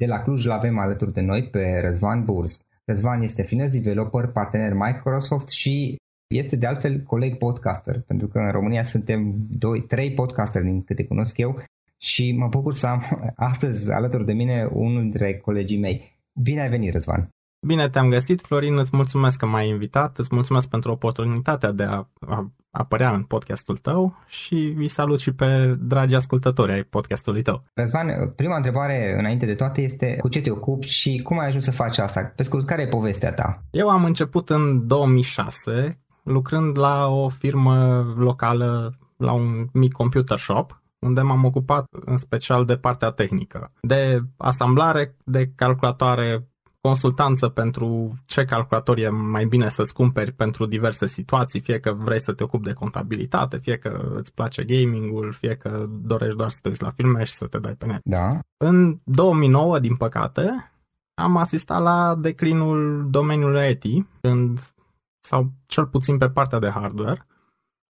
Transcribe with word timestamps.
De 0.00 0.06
la 0.06 0.22
Cluj 0.22 0.44
îl 0.44 0.50
avem 0.50 0.78
alături 0.78 1.12
de 1.12 1.20
noi 1.20 1.48
pe 1.50 1.80
Răzvan 1.84 2.24
Burs. 2.24 2.60
Răzvan 2.84 3.22
este 3.22 3.42
freelance 3.42 3.78
developer, 3.78 4.26
partener 4.26 4.72
Microsoft 4.72 5.48
și 5.48 5.96
este 6.34 6.56
de 6.56 6.66
altfel 6.66 7.02
coleg 7.02 7.36
podcaster, 7.36 8.00
pentru 8.06 8.26
că 8.26 8.38
în 8.38 8.50
România 8.50 8.84
suntem 8.84 9.34
doi, 9.50 9.80
trei 9.82 10.12
podcaster 10.12 10.62
din 10.62 10.84
câte 10.84 11.04
cunosc 11.04 11.38
eu 11.38 11.62
și 11.98 12.32
mă 12.32 12.48
bucur 12.48 12.72
să 12.72 12.86
am 12.86 13.02
astăzi 13.50 13.92
alături 13.92 14.24
de 14.24 14.32
mine 14.32 14.68
unul 14.72 15.00
dintre 15.02 15.36
colegii 15.36 15.80
mei. 15.80 16.18
Bine 16.42 16.62
ai 16.62 16.68
venit, 16.68 16.92
Răzvan! 16.92 17.28
Bine 17.66 17.88
te-am 17.88 18.08
găsit, 18.08 18.40
Florin, 18.40 18.78
îți 18.78 18.90
mulțumesc 18.92 19.38
că 19.38 19.46
m-ai 19.46 19.68
invitat, 19.68 20.18
îți 20.18 20.34
mulțumesc 20.34 20.68
pentru 20.68 20.90
oportunitatea 20.90 21.72
de 21.72 21.82
a, 21.82 22.08
a 22.20 22.52
apărea 22.70 23.14
în 23.14 23.22
podcastul 23.22 23.76
tău 23.76 24.16
și 24.26 24.54
vi 24.54 24.88
salut 24.88 25.18
și 25.18 25.32
pe 25.32 25.76
dragi 25.80 26.14
ascultători 26.14 26.72
ai 26.72 26.82
podcastului 26.82 27.42
tău. 27.42 27.62
Răzvan, 27.74 28.32
prima 28.36 28.56
întrebare 28.56 29.14
înainte 29.18 29.46
de 29.46 29.54
toate 29.54 29.80
este 29.80 30.16
cu 30.20 30.28
ce 30.28 30.40
te 30.40 30.50
ocupi 30.50 30.88
și 30.88 31.20
cum 31.22 31.38
ai 31.38 31.46
ajuns 31.46 31.64
să 31.64 31.72
faci 31.72 31.98
asta? 31.98 32.32
Pe 32.36 32.42
scurt, 32.42 32.66
care 32.66 32.82
e 32.82 32.86
povestea 32.86 33.32
ta? 33.32 33.52
Eu 33.70 33.88
am 33.88 34.04
început 34.04 34.50
în 34.50 34.86
2006 34.86 35.98
lucrând 36.22 36.78
la 36.78 37.08
o 37.08 37.28
firmă 37.28 38.04
locală, 38.16 38.98
la 39.16 39.32
un 39.32 39.66
mic 39.72 39.92
computer 39.92 40.38
shop, 40.38 40.82
unde 40.98 41.20
m-am 41.20 41.44
ocupat 41.44 41.84
în 42.04 42.16
special 42.16 42.64
de 42.64 42.76
partea 42.76 43.10
tehnică, 43.10 43.72
de 43.80 44.20
asamblare 44.36 45.16
de 45.24 45.50
calculatoare 45.54 46.49
consultanță 46.80 47.48
pentru 47.48 48.14
ce 48.26 48.44
calculator 48.44 48.98
e 48.98 49.08
mai 49.08 49.44
bine 49.44 49.68
să-ți 49.68 49.92
cumperi 49.92 50.32
pentru 50.32 50.66
diverse 50.66 51.06
situații, 51.06 51.60
fie 51.60 51.80
că 51.80 51.92
vrei 51.92 52.20
să 52.20 52.32
te 52.32 52.42
ocupi 52.42 52.64
de 52.64 52.72
contabilitate, 52.72 53.56
fie 53.56 53.76
că 53.76 54.10
îți 54.14 54.32
place 54.32 54.64
gamingul, 54.64 55.32
fie 55.32 55.54
că 55.54 55.86
dorești 55.88 56.36
doar 56.36 56.50
să 56.50 56.58
te 56.62 56.68
uiți 56.68 56.82
la 56.82 56.90
filme 56.90 57.24
și 57.24 57.32
să 57.32 57.46
te 57.46 57.58
dai 57.58 57.74
pe 57.74 57.86
net. 57.86 58.00
Da. 58.04 58.38
În 58.64 58.98
2009, 59.04 59.78
din 59.78 59.96
păcate, 59.96 60.72
am 61.14 61.36
asistat 61.36 61.82
la 61.82 62.14
declinul 62.14 63.06
domeniului 63.10 63.70
IT, 63.70 64.06
când, 64.20 64.60
sau 65.28 65.52
cel 65.66 65.86
puțin 65.86 66.18
pe 66.18 66.28
partea 66.28 66.58
de 66.58 66.68
hardware, 66.68 67.26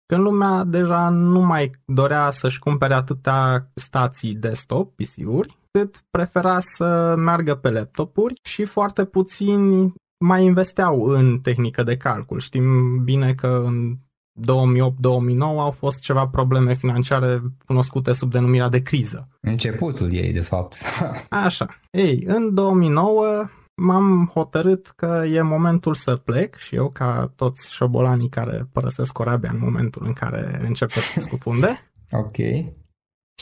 când 0.07 0.23
lumea 0.23 0.65
deja 0.65 1.09
nu 1.09 1.41
mai 1.41 1.71
dorea 1.85 2.31
să-și 2.31 2.59
cumpere 2.59 2.95
atâtea 2.95 3.71
stații 3.75 4.35
desktop, 4.35 4.95
PC-uri, 4.97 5.59
cât 5.77 6.05
prefera 6.11 6.61
să 6.61 7.15
meargă 7.17 7.55
pe 7.55 7.71
laptopuri 7.71 8.41
și 8.43 8.65
foarte 8.65 9.05
puțini 9.05 9.95
mai 10.25 10.45
investeau 10.45 11.03
în 11.03 11.39
tehnică 11.39 11.83
de 11.83 11.97
calcul. 11.97 12.41
Știm 12.41 12.99
bine 13.05 13.35
că 13.35 13.63
în 13.65 13.97
2008-2009 14.41 15.39
au 15.39 15.71
fost 15.71 16.01
ceva 16.01 16.27
probleme 16.27 16.75
financiare 16.75 17.43
cunoscute 17.67 18.13
sub 18.13 18.31
denumirea 18.31 18.69
de 18.69 18.83
criză. 18.83 19.29
Începutul 19.41 20.13
ei, 20.13 20.33
de 20.33 20.41
fapt. 20.41 20.77
Așa. 21.47 21.81
Ei, 21.91 22.23
în 22.27 22.55
2009 22.55 23.49
m-am 23.75 24.31
hotărât 24.35 24.87
că 24.87 25.25
e 25.33 25.43
momentul 25.43 25.95
să 25.95 26.17
plec 26.17 26.57
și 26.57 26.75
eu, 26.75 26.91
ca 26.91 27.33
toți 27.37 27.73
șobolanii 27.73 28.29
care 28.29 28.69
părăsesc 28.73 29.13
corabia 29.13 29.51
în 29.53 29.59
momentul 29.59 30.07
în 30.07 30.13
care 30.13 30.61
începe 30.67 30.93
să 30.99 31.21
scufunde. 31.21 31.91
ok. 32.25 32.37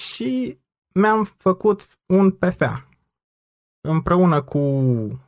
Și 0.00 0.58
mi-am 0.94 1.24
făcut 1.24 1.88
un 2.06 2.30
PFA. 2.30 2.88
Împreună 3.80 4.42
cu 4.42 4.58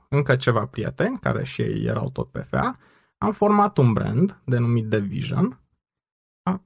încă 0.08 0.36
ceva 0.36 0.66
prieteni, 0.66 1.18
care 1.18 1.44
și 1.44 1.62
ei 1.62 1.84
erau 1.84 2.10
tot 2.10 2.28
PFA, 2.30 2.78
am 3.18 3.32
format 3.32 3.78
un 3.78 3.92
brand 3.92 4.40
denumit 4.44 4.88
The 4.90 4.98
Vision, 4.98 5.60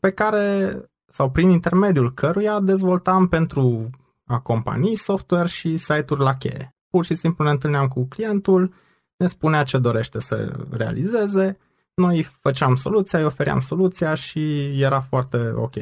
pe 0.01 0.11
care, 0.11 0.77
sau 1.13 1.31
prin 1.31 1.49
intermediul 1.49 2.15
căruia 2.15 2.61
dezvoltam 2.61 3.29
pentru 3.29 3.91
a 4.27 4.41
companii 4.41 4.97
software 4.97 5.49
și 5.49 5.77
site-uri 5.77 6.23
la 6.23 6.35
cheie. 6.35 6.75
Pur 6.91 7.05
și 7.05 7.15
simplu 7.15 7.45
ne 7.45 7.51
întâlneam 7.51 7.89
cu 7.89 8.05
clientul, 8.05 8.75
ne 9.17 9.27
spunea 9.27 9.63
ce 9.63 9.79
dorește 9.79 10.21
să 10.21 10.67
realizeze, 10.71 11.59
noi 11.95 12.23
făceam 12.23 12.75
soluția, 12.75 13.19
îi 13.19 13.25
ofeream 13.25 13.61
soluția 13.61 14.15
și 14.15 14.73
era 14.81 15.01
foarte 15.01 15.53
ok. 15.55 15.75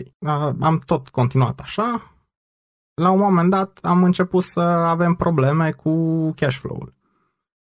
Am 0.60 0.82
tot 0.86 1.08
continuat 1.08 1.60
așa. 1.60 2.12
La 2.98 3.10
un 3.10 3.18
moment 3.18 3.50
dat 3.50 3.78
am 3.82 4.02
început 4.02 4.42
să 4.42 4.60
avem 4.60 5.14
probleme 5.14 5.70
cu 5.70 5.92
cash 6.30 6.56
flow-ul. 6.56 6.94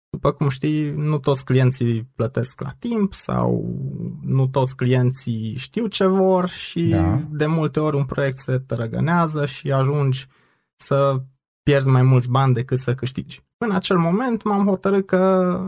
După 0.09 0.31
cum 0.31 0.49
știi, 0.49 0.91
nu 0.91 1.17
toți 1.17 1.45
clienții 1.45 2.09
plătesc 2.15 2.61
la 2.61 2.69
timp 2.79 3.13
sau 3.13 3.75
nu 4.21 4.47
toți 4.47 4.75
clienții 4.75 5.55
știu 5.57 5.87
ce 5.87 6.05
vor 6.05 6.47
și 6.47 6.83
da. 6.83 7.21
de 7.29 7.45
multe 7.45 7.79
ori 7.79 7.95
un 7.95 8.05
proiect 8.05 8.39
se 8.39 8.57
tărăgănează 8.57 9.45
și 9.45 9.71
ajungi 9.71 10.27
să 10.75 11.21
pierzi 11.63 11.87
mai 11.87 12.01
mulți 12.01 12.29
bani 12.29 12.53
decât 12.53 12.79
să 12.79 12.93
câștigi. 12.93 13.43
În 13.57 13.71
acel 13.71 13.97
moment 13.97 14.43
m-am 14.43 14.65
hotărât 14.65 15.05
că 15.05 15.21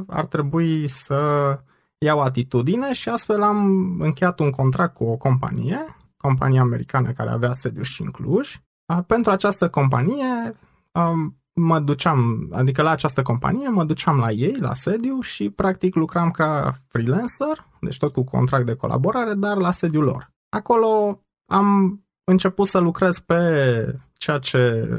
ar 0.08 0.26
trebui 0.26 0.88
să 0.88 1.20
iau 1.98 2.22
atitudine 2.22 2.94
și 2.94 3.10
astfel 3.10 3.42
am 3.42 3.66
încheiat 4.00 4.40
un 4.40 4.50
contract 4.50 4.94
cu 4.94 5.04
o 5.04 5.18
companie, 5.18 5.96
companie 6.18 6.60
americană 6.60 7.12
care 7.12 7.30
avea 7.30 7.54
sediu 7.54 7.84
și 7.84 8.02
în 8.02 8.12
Cluj. 8.12 8.60
Pentru 9.08 9.32
această 9.32 9.70
companie 9.70 10.56
mă 11.54 11.80
duceam, 11.80 12.50
adică 12.52 12.82
la 12.82 12.90
această 12.90 13.22
companie, 13.22 13.70
mă 13.70 13.84
duceam 13.84 14.18
la 14.18 14.32
ei, 14.32 14.56
la 14.60 14.74
sediu 14.74 15.22
și 15.22 15.50
practic 15.50 15.96
lucram 15.96 16.32
ca 16.32 16.80
freelancer, 16.88 17.68
deci 17.82 17.98
tot 17.98 18.14
cu 18.14 18.24
contract 18.24 18.66
de 18.66 18.76
colaborare, 18.76 19.34
dar 19.34 19.58
la 19.58 19.72
sediul 19.72 20.04
lor. 20.04 20.32
Acolo 20.50 21.22
am 21.46 22.00
început 22.24 22.68
să 22.68 22.80
lucrez 22.80 23.20
pe 23.20 23.40
ceea 24.14 24.38
ce 24.38 24.90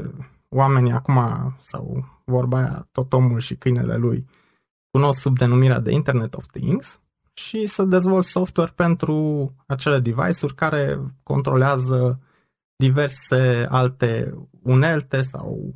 oamenii 0.49 0.91
acum, 0.91 1.19
sau 1.59 2.05
vorba 2.25 2.57
aia, 2.57 2.87
tot 2.91 3.13
omul 3.13 3.39
și 3.39 3.55
câinele 3.55 3.95
lui, 3.95 4.25
cunosc 4.91 5.19
sub 5.19 5.37
denumirea 5.37 5.79
de 5.79 5.91
Internet 5.91 6.33
of 6.33 6.45
Things 6.45 6.99
și 7.33 7.67
să 7.67 7.83
dezvolt 7.83 8.25
software 8.25 8.71
pentru 8.75 9.51
acele 9.65 9.99
device-uri 9.99 10.55
care 10.55 10.99
controlează 11.23 12.19
diverse 12.77 13.67
alte 13.69 14.33
unelte 14.61 15.21
sau 15.21 15.73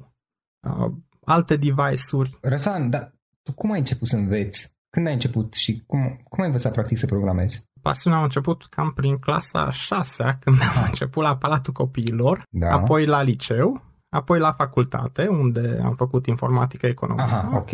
uh, 0.68 0.92
alte 1.26 1.56
device-uri. 1.56 2.38
Răsan, 2.42 2.90
dar 2.90 3.14
tu 3.44 3.54
cum 3.54 3.72
ai 3.72 3.80
început 3.80 4.08
să 4.08 4.16
înveți? 4.16 4.76
Când 4.90 5.08
ai 5.08 5.14
început 5.14 5.54
și 5.54 5.84
cum, 5.86 6.22
cum 6.30 6.40
ai 6.40 6.46
învățat 6.46 6.74
practic 6.74 6.98
să 6.98 7.06
programezi? 7.06 7.70
Pasiunea 7.82 8.20
a 8.20 8.24
început 8.24 8.66
cam 8.66 8.92
prin 8.94 9.18
clasa 9.18 9.72
6 9.72 10.38
când 10.40 10.58
am 10.76 10.84
început 10.86 11.24
la 11.24 11.38
Palatul 11.38 11.74
Copiilor, 11.74 12.44
da. 12.50 12.72
apoi 12.72 13.06
la 13.06 13.22
liceu, 13.22 13.82
apoi 14.10 14.40
la 14.40 14.52
facultate, 14.52 15.28
unde 15.28 15.80
am 15.84 15.96
făcut 15.96 16.26
informatică 16.26 16.86
economică. 16.86 17.36
Aha, 17.36 17.52
ok. 17.56 17.70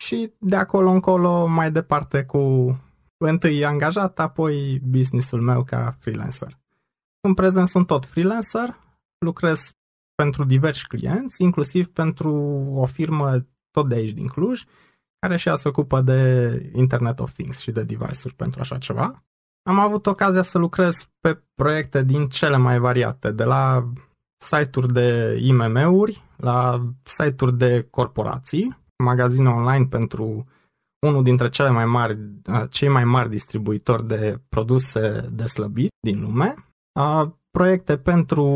Și 0.00 0.32
de 0.40 0.56
acolo 0.56 0.90
încolo 0.90 1.46
mai 1.46 1.72
departe 1.72 2.24
cu 2.24 2.40
întâi 3.16 3.64
angajat, 3.64 4.18
apoi 4.18 4.80
businessul 4.84 5.40
meu 5.40 5.64
ca 5.64 5.96
freelancer. 6.00 6.58
În 7.20 7.34
prezent 7.34 7.68
sunt 7.68 7.86
tot 7.86 8.06
freelancer, 8.06 8.78
lucrez 9.18 9.70
pentru 10.14 10.44
diversi 10.44 10.86
clienți, 10.86 11.42
inclusiv 11.42 11.86
pentru 11.86 12.32
o 12.74 12.86
firmă 12.86 13.46
tot 13.70 13.88
de 13.88 13.94
aici 13.94 14.12
din 14.12 14.26
Cluj, 14.26 14.62
care 15.18 15.36
și 15.36 15.48
ea 15.48 15.56
se 15.56 15.68
ocupă 15.68 16.00
de 16.00 16.20
Internet 16.74 17.20
of 17.20 17.32
Things 17.32 17.58
și 17.58 17.70
de 17.70 17.82
device-uri 17.82 18.34
pentru 18.34 18.60
așa 18.60 18.78
ceva. 18.78 19.22
Am 19.62 19.78
avut 19.78 20.06
ocazia 20.06 20.42
să 20.42 20.58
lucrez 20.58 20.94
pe 21.20 21.42
proiecte 21.54 22.04
din 22.04 22.28
cele 22.28 22.56
mai 22.56 22.78
variate, 22.78 23.30
de 23.30 23.44
la 23.44 23.92
site-uri 24.44 24.92
de 24.92 25.38
IMM-uri 25.40 26.22
la 26.36 26.88
site-uri 27.02 27.56
de 27.56 27.86
corporații, 27.90 28.78
magazine 29.04 29.48
online 29.48 29.86
pentru 29.86 30.46
unul 31.06 31.22
dintre 31.22 31.48
cele 31.48 31.70
mai 31.70 31.84
mari, 31.84 32.18
cei 32.70 32.88
mai 32.88 33.04
mari 33.04 33.28
distribuitori 33.28 34.06
de 34.06 34.40
produse 34.48 35.28
de 35.32 35.44
slăbit 35.46 35.90
din 36.00 36.20
lume, 36.20 36.54
proiecte 37.50 37.96
pentru, 37.96 38.46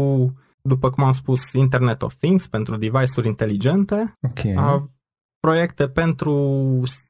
după 0.62 0.90
cum 0.90 1.04
am 1.04 1.12
spus, 1.12 1.52
Internet 1.52 2.02
of 2.02 2.14
Things, 2.14 2.46
pentru 2.46 2.76
device-uri 2.76 3.26
inteligente, 3.26 4.14
okay. 4.20 4.88
proiecte 5.40 5.88
pentru 5.88 6.34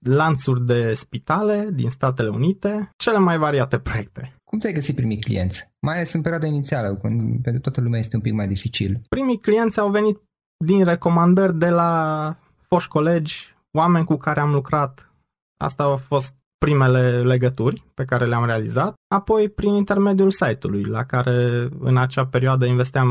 lanțuri 0.01 0.67
de 0.67 0.95
spitale 0.95 1.69
din 1.73 1.91
Statele 1.91 2.29
Unite, 2.29 2.91
cele 2.97 3.19
mai 3.19 3.39
variate 3.39 3.79
proiecte. 3.79 4.35
Cum 4.45 4.59
ți-ai 4.59 4.73
găsit 4.73 4.95
primii 4.95 5.21
clienți? 5.21 5.73
Mai 5.81 5.95
ales 5.95 6.13
în 6.13 6.23
perioada 6.23 6.47
inițială, 6.47 6.97
când 6.97 7.43
pentru 7.43 7.61
toată 7.61 7.81
lumea 7.81 7.99
este 7.99 8.17
un 8.17 8.23
pic 8.23 8.33
mai 8.33 8.49
dificil. 8.49 9.01
Primii 9.09 9.41
clienți 9.41 9.81
au 9.81 9.91
venit 9.91 10.21
din 10.65 10.85
recomandări 10.85 11.59
de 11.59 11.69
la 11.69 12.37
foști 12.69 12.91
colegi, 12.91 13.55
oameni 13.71 14.05
cu 14.05 14.17
care 14.17 14.41
am 14.41 14.53
lucrat. 14.53 15.13
Asta 15.57 15.83
au 15.83 15.97
fost 15.97 16.35
primele 16.65 17.23
legături 17.23 17.85
pe 17.95 18.05
care 18.05 18.25
le-am 18.25 18.47
realizat, 18.47 18.95
apoi 19.09 19.49
prin 19.49 19.75
intermediul 19.75 20.31
site-ului, 20.31 20.85
la 20.85 21.05
care 21.05 21.69
în 21.81 21.97
acea 21.97 22.27
perioadă 22.27 22.67
investeam 22.67 23.09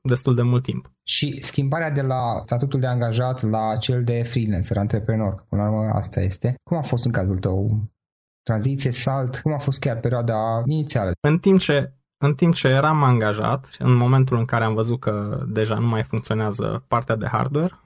destul 0.00 0.34
de 0.34 0.42
mult 0.42 0.62
timp. 0.62 0.90
Și 1.02 1.36
schimbarea 1.40 1.90
de 1.90 2.00
la 2.00 2.42
statutul 2.44 2.80
de 2.80 2.86
angajat 2.86 3.42
la 3.42 3.76
cel 3.76 4.04
de 4.04 4.22
freelancer, 4.22 4.76
antreprenor, 4.76 5.44
până 5.48 5.62
la 5.62 5.70
urmă 5.70 5.92
asta 5.92 6.20
este, 6.20 6.54
cum 6.62 6.76
a 6.76 6.82
fost 6.82 7.04
în 7.04 7.12
cazul 7.12 7.38
tău? 7.38 7.88
tranziție, 8.42 8.90
salt? 8.90 9.40
Cum 9.40 9.52
a 9.52 9.58
fost 9.58 9.80
chiar 9.80 10.00
perioada 10.00 10.62
inițială? 10.64 11.12
În 11.20 11.38
timp 11.38 11.58
ce 11.60 11.92
în 12.24 12.34
timp 12.34 12.54
ce 12.54 12.68
eram 12.68 13.02
angajat, 13.02 13.76
în 13.78 13.94
momentul 13.94 14.36
în 14.36 14.44
care 14.44 14.64
am 14.64 14.74
văzut 14.74 15.00
că 15.00 15.44
deja 15.48 15.74
nu 15.74 15.86
mai 15.86 16.02
funcționează 16.02 16.84
partea 16.88 17.16
de 17.16 17.26
hardware, 17.26 17.80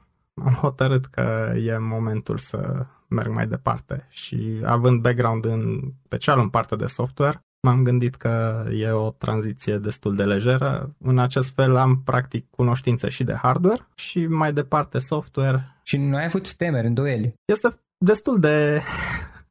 am 0.45 0.53
hotărât 0.53 1.07
că 1.07 1.53
e 1.57 1.79
momentul 1.79 2.39
să 2.39 2.87
merg 3.09 3.33
mai 3.33 3.47
departe 3.47 4.07
și 4.11 4.61
având 4.65 5.01
background 5.01 5.45
în 5.45 5.81
special 6.05 6.39
în 6.39 6.49
partea 6.49 6.77
de 6.77 6.87
software, 6.87 7.41
m-am 7.61 7.83
gândit 7.83 8.15
că 8.15 8.65
e 8.73 8.91
o 8.91 9.11
tranziție 9.11 9.79
destul 9.79 10.17
de 10.17 10.25
lejeră. 10.25 10.95
În 10.99 11.19
acest 11.19 11.55
fel 11.55 11.77
am 11.77 12.03
practic 12.05 12.51
cunoștințe 12.51 13.09
și 13.09 13.25
de 13.25 13.35
hardware 13.35 13.87
și 13.95 14.27
mai 14.27 14.53
departe 14.53 14.99
software. 14.99 15.81
Și 15.83 15.97
nu 15.97 16.17
ai 16.17 16.25
avut 16.25 16.55
temeri, 16.55 16.87
îndoieli? 16.87 17.35
Este 17.45 17.81
destul 18.05 18.41
de 18.41 18.83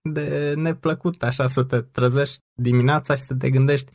de 0.02 0.54
neplăcut 0.56 1.24
așa 1.24 1.48
să 1.48 1.64
te 1.64 1.82
trezești 1.82 2.38
dimineața 2.62 3.16
și 3.16 3.24
să 3.24 3.34
te 3.34 3.50
gândești 3.50 3.92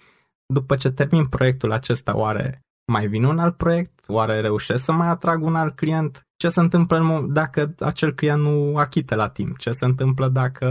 după 0.46 0.76
ce 0.76 0.90
termin 0.90 1.26
proiectul 1.28 1.72
acesta, 1.72 2.16
oare 2.16 2.60
mai 2.86 3.06
vin 3.06 3.24
un 3.24 3.38
alt 3.38 3.56
proiect? 3.56 4.04
Oare 4.06 4.40
reușesc 4.40 4.84
să 4.84 4.92
mai 4.92 5.08
atrag 5.08 5.42
un 5.42 5.54
alt 5.54 5.76
client? 5.76 6.26
Ce 6.36 6.48
se 6.48 6.60
întâmplă 6.60 7.26
dacă 7.28 7.74
acel 7.78 8.14
client 8.14 8.42
nu 8.42 8.76
achită 8.76 9.14
la 9.14 9.28
timp? 9.28 9.58
Ce 9.58 9.70
se 9.70 9.84
întâmplă 9.84 10.28
dacă 10.28 10.68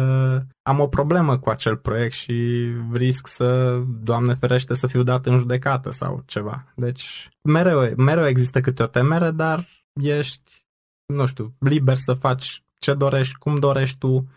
am 0.61 0.79
o 0.79 0.87
problemă 0.87 1.37
cu 1.37 1.49
acel 1.49 1.77
proiect 1.77 2.13
și 2.13 2.67
risc 2.91 3.27
să, 3.27 3.81
Doamne 4.03 4.33
ferește, 4.33 4.73
să 4.73 4.87
fiu 4.87 5.03
dat 5.03 5.25
în 5.25 5.37
judecată 5.37 5.91
sau 5.91 6.23
ceva? 6.25 6.65
Deci 6.75 7.29
mereu, 7.41 7.93
mereu 7.97 8.27
există 8.27 8.59
câte 8.59 8.83
o 8.83 8.85
temere, 8.85 9.31
dar 9.31 9.67
ești, 9.93 10.65
nu 11.05 11.25
știu, 11.25 11.53
liber 11.59 11.95
să 11.95 12.13
faci 12.13 12.63
ce 12.79 12.93
dorești, 12.93 13.37
cum 13.37 13.55
dorești 13.55 13.97
tu, 13.97 14.27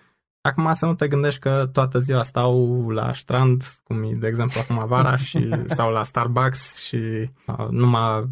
Acum 0.49 0.75
să 0.75 0.87
nu 0.87 0.95
te 0.95 1.09
gândești 1.09 1.41
că 1.41 1.69
toată 1.73 1.99
ziua 1.99 2.23
stau 2.23 2.89
la 2.91 3.13
strand, 3.13 3.63
cum 3.85 4.03
e 4.03 4.13
de 4.13 4.27
exemplu 4.27 4.61
acum 4.61 4.87
vara, 4.87 5.17
și 5.27 5.51
stau 5.67 5.91
la 5.91 6.03
Starbucks 6.03 6.77
și 6.77 7.31
uh, 7.47 7.69
numai 7.71 8.25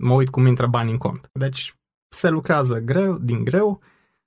mă 0.00 0.12
uit 0.12 0.28
cum 0.28 0.46
intră 0.46 0.66
bani 0.66 0.90
în 0.90 0.96
cont. 0.96 1.30
Deci 1.32 1.76
se 2.08 2.28
lucrează 2.28 2.78
greu, 2.78 3.18
din 3.18 3.44
greu, 3.44 3.80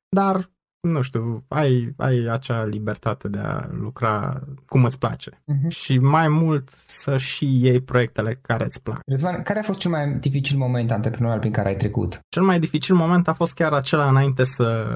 dar 0.09 0.49
nu 0.87 1.01
știu, 1.01 1.45
ai, 1.47 1.93
ai 1.97 2.27
acea 2.29 2.63
libertate 2.63 3.27
de 3.27 3.37
a 3.37 3.67
lucra 3.71 4.43
cum 4.65 4.85
îți 4.85 4.97
place. 4.97 5.29
Uh-huh. 5.31 5.69
Și 5.69 5.97
mai 5.97 6.27
mult 6.27 6.69
să 6.85 7.17
și 7.17 7.61
iei 7.61 7.81
proiectele 7.81 8.39
care 8.41 8.63
îți 8.63 8.81
plac. 8.81 8.99
Răzvan, 9.05 9.41
care 9.41 9.59
a 9.59 9.63
fost 9.63 9.79
cel 9.79 9.91
mai 9.91 10.17
dificil 10.19 10.57
moment 10.57 10.91
antreprenorial 10.91 11.39
prin 11.39 11.51
care 11.51 11.67
ai 11.67 11.75
trecut? 11.75 12.19
Cel 12.29 12.43
mai 12.43 12.59
dificil 12.59 12.95
moment 12.95 13.27
a 13.27 13.33
fost 13.33 13.53
chiar 13.53 13.73
acela 13.73 14.09
înainte 14.09 14.43
să 14.43 14.87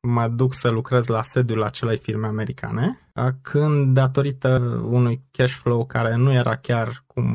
mă 0.00 0.28
duc 0.28 0.54
să 0.54 0.68
lucrez 0.68 1.06
la 1.06 1.22
sediul 1.22 1.62
acelei 1.62 1.98
firme 1.98 2.26
americane, 2.26 2.98
când 3.42 3.94
datorită 3.94 4.58
unui 4.84 5.22
cash 5.30 5.54
flow 5.54 5.86
care 5.86 6.14
nu 6.14 6.32
era 6.32 6.56
chiar 6.56 7.04
cum 7.06 7.26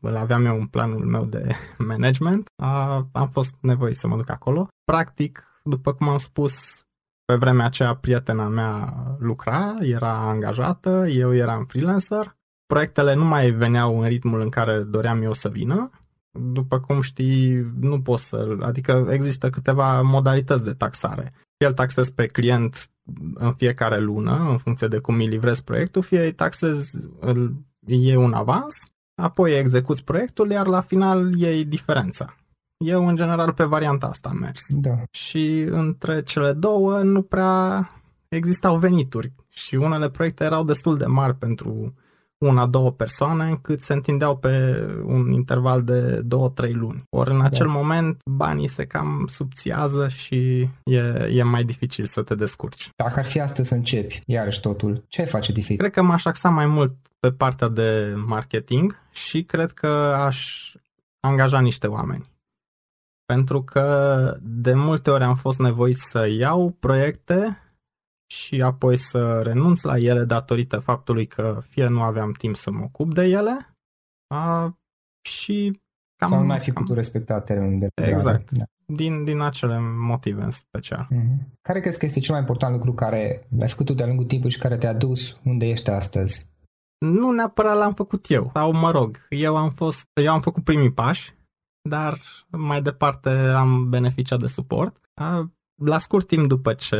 îl 0.00 0.16
aveam 0.16 0.44
eu 0.44 0.58
în 0.58 0.66
planul 0.66 1.04
meu 1.04 1.24
de 1.24 1.48
management, 1.88 2.46
am 3.12 3.28
fost 3.32 3.54
nevoit 3.60 3.96
să 3.96 4.06
mă 4.06 4.16
duc 4.16 4.30
acolo. 4.30 4.68
Practic, 4.84 5.60
după 5.62 5.92
cum 5.92 6.08
am 6.08 6.18
spus, 6.18 6.84
pe 7.24 7.34
vremea 7.34 7.66
aceea 7.66 7.94
prietena 7.94 8.48
mea 8.48 8.94
lucra, 9.18 9.76
era 9.80 10.28
angajată, 10.28 11.06
eu 11.08 11.34
eram 11.34 11.64
freelancer. 11.64 12.36
Proiectele 12.66 13.14
nu 13.14 13.24
mai 13.24 13.50
veneau 13.50 14.00
în 14.00 14.08
ritmul 14.08 14.40
în 14.40 14.48
care 14.48 14.78
doream 14.78 15.22
eu 15.22 15.32
să 15.32 15.48
vină. 15.48 15.90
După 16.52 16.80
cum 16.80 17.00
știi, 17.00 17.72
nu 17.80 18.00
poți 18.00 18.28
să... 18.28 18.56
Adică 18.60 19.06
există 19.10 19.50
câteva 19.50 20.02
modalități 20.02 20.64
de 20.64 20.72
taxare. 20.72 21.32
Fie 21.56 21.66
îl 21.66 21.74
taxezi 21.74 22.12
pe 22.12 22.26
client 22.26 22.88
în 23.34 23.54
fiecare 23.54 24.00
lună, 24.00 24.46
în 24.50 24.58
funcție 24.58 24.88
de 24.88 24.98
cum 24.98 25.14
îi 25.14 25.26
livrezi 25.26 25.64
proiectul, 25.64 26.02
fie 26.02 26.24
îi 26.24 26.32
taxezi, 26.32 26.96
îl 27.20 27.54
iei 27.86 28.16
un 28.16 28.32
avans, 28.32 28.74
apoi 29.14 29.58
execuți 29.58 30.04
proiectul, 30.04 30.50
iar 30.50 30.66
la 30.66 30.80
final 30.80 31.34
iei 31.34 31.64
diferența. 31.64 32.34
Eu, 32.76 33.06
în 33.06 33.16
general, 33.16 33.52
pe 33.52 33.64
varianta 33.64 34.06
asta 34.06 34.28
am 34.28 34.36
mers. 34.36 34.62
Da. 34.68 35.02
Și 35.10 35.66
între 35.70 36.22
cele 36.22 36.52
două 36.52 37.02
nu 37.02 37.22
prea 37.22 37.90
existau 38.28 38.78
venituri. 38.78 39.32
Și 39.48 39.74
unele 39.74 40.10
proiecte 40.10 40.44
erau 40.44 40.64
destul 40.64 40.96
de 40.96 41.06
mari 41.06 41.36
pentru 41.36 41.94
una, 42.44 42.66
două 42.66 42.90
persoane, 42.90 43.44
încât 43.44 43.82
se 43.82 43.92
întindeau 43.92 44.36
pe 44.36 44.84
un 45.04 45.30
interval 45.30 45.82
de 45.82 46.20
două, 46.20 46.48
trei 46.48 46.72
luni. 46.72 47.02
Ori 47.10 47.30
în 47.30 47.40
acel 47.40 47.66
da. 47.66 47.72
moment 47.72 48.18
banii 48.30 48.68
se 48.68 48.84
cam 48.84 49.26
subțiază 49.30 50.08
și 50.08 50.68
e, 50.84 50.98
e 51.30 51.42
mai 51.42 51.64
dificil 51.64 52.06
să 52.06 52.22
te 52.22 52.34
descurci. 52.34 52.88
Dacă 52.96 53.18
ar 53.18 53.24
fi 53.24 53.40
astăzi 53.40 53.68
să 53.68 53.74
începi, 53.74 54.22
iarăși 54.26 54.60
totul, 54.60 55.04
ce 55.08 55.20
ai 55.20 55.26
face 55.26 55.52
diferit? 55.52 55.80
Cred 55.80 55.92
că 55.92 56.02
m-aș 56.02 56.24
axa 56.24 56.48
mai 56.48 56.66
mult 56.66 56.94
pe 57.20 57.30
partea 57.30 57.68
de 57.68 58.14
marketing 58.26 58.98
și 59.12 59.42
cred 59.42 59.72
că 59.72 59.86
aș 60.18 60.72
angaja 61.20 61.60
niște 61.60 61.86
oameni. 61.86 62.32
Pentru 63.24 63.62
că 63.62 64.36
de 64.40 64.74
multe 64.74 65.10
ori 65.10 65.24
am 65.24 65.36
fost 65.36 65.58
nevoit 65.58 65.96
să 65.96 66.26
iau 66.26 66.76
proiecte 66.80 67.63
și 68.26 68.62
apoi 68.62 68.96
să 68.96 69.40
renunț 69.42 69.82
la 69.82 69.98
ele 69.98 70.24
datorită 70.24 70.78
faptului 70.78 71.26
că 71.26 71.62
fie 71.68 71.86
nu 71.86 72.02
aveam 72.02 72.32
timp 72.32 72.56
să 72.56 72.70
mă 72.70 72.82
ocup 72.84 73.14
de 73.14 73.22
ele 73.22 73.74
a, 74.34 74.76
și 75.28 75.80
cam... 76.16 76.30
Sau 76.30 76.42
nu 76.42 76.52
ai 76.52 76.60
fi 76.60 76.70
cam... 76.70 76.82
putut 76.82 76.96
respecta 76.96 77.40
termenul 77.40 77.78
de 77.78 77.88
Exact. 78.10 78.50
Da. 78.50 78.64
Din, 78.86 79.24
din 79.24 79.40
acele 79.40 79.78
motive 79.80 80.42
în 80.42 80.50
special. 80.50 81.08
Mm-hmm. 81.10 81.58
Care 81.62 81.80
crezi 81.80 81.98
că 81.98 82.06
este 82.06 82.20
cel 82.20 82.32
mai 82.32 82.40
important 82.40 82.72
lucru 82.72 82.92
care 82.92 83.42
l-ai 83.58 83.68
făcut 83.68 83.86
tu 83.86 83.92
de-a 83.92 84.06
lungul 84.06 84.24
timpului 84.24 84.52
și 84.52 84.58
care 84.58 84.76
te-a 84.76 84.94
dus 84.94 85.40
unde 85.44 85.66
ești 85.66 85.90
astăzi? 85.90 86.52
Nu 86.98 87.30
neapărat 87.30 87.76
l-am 87.76 87.94
făcut 87.94 88.30
eu. 88.30 88.50
Sau 88.52 88.72
mă 88.72 88.90
rog, 88.90 89.26
eu 89.28 89.56
am 89.56 89.70
fost, 89.70 90.04
eu 90.22 90.32
am 90.32 90.40
făcut 90.40 90.64
primii 90.64 90.92
pași, 90.92 91.34
dar 91.88 92.20
mai 92.50 92.82
departe 92.82 93.28
am 93.30 93.88
beneficiat 93.88 94.40
de 94.40 94.46
suport. 94.46 95.00
La 95.82 95.98
scurt 95.98 96.26
timp 96.26 96.48
după 96.48 96.72
ce 96.72 96.96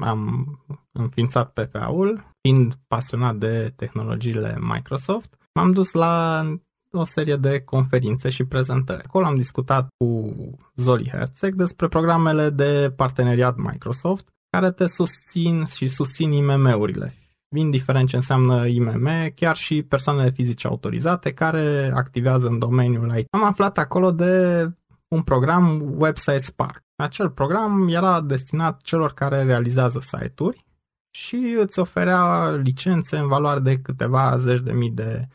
am 0.00 0.48
înființat 0.92 1.52
PFA-ul, 1.52 2.30
fiind 2.40 2.74
pasionat 2.86 3.36
de 3.36 3.72
tehnologiile 3.76 4.56
Microsoft, 4.60 5.38
m-am 5.54 5.72
dus 5.72 5.92
la 5.92 6.44
o 6.90 7.04
serie 7.04 7.36
de 7.36 7.60
conferințe 7.60 8.30
și 8.30 8.44
prezentări. 8.44 9.02
Acolo 9.02 9.26
am 9.26 9.36
discutat 9.36 9.88
cu 9.96 10.34
Zoli 10.74 11.08
Herzeg 11.08 11.54
despre 11.54 11.88
programele 11.88 12.50
de 12.50 12.92
parteneriat 12.96 13.56
Microsoft 13.56 14.28
care 14.50 14.70
te 14.70 14.86
susțin 14.86 15.64
și 15.64 15.88
susțin 15.88 16.32
IMM-urile, 16.32 17.14
indiferent 17.56 18.08
ce 18.08 18.16
înseamnă 18.16 18.66
IMM, 18.66 19.08
chiar 19.34 19.56
și 19.56 19.82
persoanele 19.82 20.30
fizice 20.30 20.66
autorizate 20.66 21.32
care 21.32 21.90
activează 21.94 22.46
în 22.46 22.58
domeniul 22.58 23.16
IT. 23.16 23.26
Am 23.30 23.44
aflat 23.44 23.78
acolo 23.78 24.10
de 24.10 24.64
un 25.08 25.22
program 25.22 25.94
Website 25.98 26.38
Spark. 26.38 26.83
Acel 26.96 27.30
program 27.30 27.88
era 27.88 28.20
destinat 28.20 28.80
celor 28.80 29.12
care 29.12 29.42
realizează 29.42 30.00
site-uri 30.00 30.64
și 31.10 31.56
îți 31.58 31.78
oferea 31.78 32.50
licențe 32.50 33.16
în 33.16 33.28
valoare 33.28 33.60
de 33.60 33.78
câteva 33.78 34.38
zeci 34.38 34.60
de 34.60 34.72
mii 34.72 34.90
de 34.90 35.28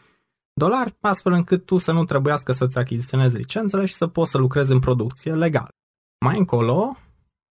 dolari, 0.53 0.95
astfel 1.01 1.31
încât 1.31 1.65
tu 1.65 1.77
să 1.77 1.91
nu 1.91 2.03
trebuiască 2.03 2.51
să-ți 2.51 2.77
achiziționezi 2.77 3.35
licențele 3.35 3.85
și 3.85 3.93
să 3.93 4.07
poți 4.07 4.31
să 4.31 4.37
lucrezi 4.37 4.71
în 4.71 4.79
producție 4.79 5.33
legal. 5.33 5.69
Mai 6.25 6.37
încolo, 6.37 6.97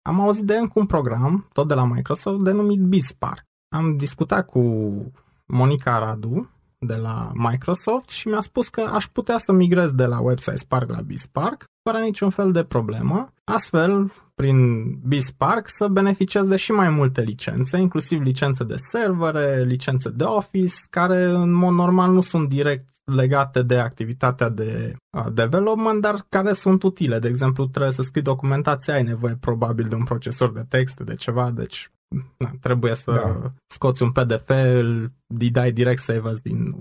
am 0.02 0.20
auzit 0.20 0.46
de 0.46 0.58
încă 0.58 0.80
un 0.80 0.86
program, 0.86 1.48
tot 1.54 1.68
de 1.68 1.74
la 1.74 1.86
Microsoft, 1.86 2.44
denumit 2.44 2.80
BizSpark. 2.80 3.44
Am 3.76 3.98
discutat 3.98 4.46
cu 4.46 4.62
Monica 5.46 5.98
Radu 5.98 6.50
de 6.86 6.96
la 6.96 7.32
Microsoft 7.34 8.10
și 8.10 8.28
mi-a 8.28 8.42
spus 8.42 8.70
că 8.70 8.82
aș 8.82 9.06
putea 9.08 9.38
să 9.38 9.52
migrez 9.52 9.92
de 9.92 10.06
la 10.06 10.20
Website 10.22 10.58
Spark 10.58 10.90
la 10.90 11.02
BizSpark 11.02 11.66
fără 11.84 11.98
niciun 12.04 12.30
fel 12.30 12.52
de 12.52 12.64
problemă. 12.64 13.34
Astfel, 13.44 14.12
prin 14.36 14.86
BizSpark 15.08 15.70
să 15.70 15.88
beneficiez 15.88 16.46
de 16.46 16.56
și 16.56 16.72
mai 16.72 16.90
multe 16.90 17.22
licențe, 17.22 17.78
inclusiv 17.78 18.22
licențe 18.22 18.64
de 18.64 18.76
servere, 18.76 19.64
licențe 19.64 20.10
de 20.10 20.24
Office, 20.24 20.76
care 20.90 21.24
în 21.24 21.54
mod 21.54 21.74
normal 21.74 22.12
nu 22.12 22.22
sunt 22.22 22.50
direct 22.50 22.90
legate 23.04 23.62
de 23.62 23.78
activitatea 23.78 24.50
de 24.50 24.96
development, 25.34 26.02
dar 26.02 26.26
care 26.30 26.54
sunt 26.54 26.84
utile. 26.84 27.20
De 27.20 27.28
exemplu, 27.28 27.66
trebuie 27.66 27.94
să 27.94 28.02
scrii 28.02 28.22
documentația, 28.22 28.94
ai 28.94 29.04
nevoie 29.04 29.38
probabil 29.40 29.88
de 29.88 29.96
un 29.96 30.04
procesor 30.04 30.52
de 30.52 30.66
text, 30.70 31.00
de 31.00 31.16
ceva, 31.16 31.52
deci 31.52 31.90
na, 32.38 32.52
trebuie 32.62 32.96
să 32.96 33.12
da. 33.12 33.52
scoți 33.68 34.04
un 34.04 34.12
PDF, 34.12 34.50
îl 34.50 35.12
dai 35.28 35.72
direct 35.72 36.02
save 36.02 36.34
din, 36.44 36.76